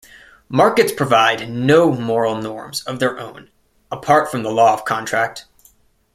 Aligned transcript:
Markets 0.49 0.91
provide 0.91 1.47
no 1.47 1.91
moral 1.91 2.35
norms 2.41 2.81
of 2.85 2.97
their 2.97 3.19
own 3.19 3.51
apart 3.91 4.31
from 4.31 4.41
the 4.41 4.49
law 4.49 4.73
of 4.73 4.83
contract. 4.83 5.45